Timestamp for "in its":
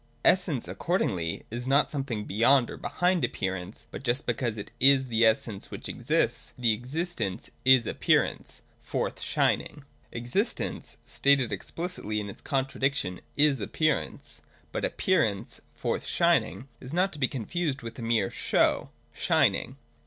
12.19-12.41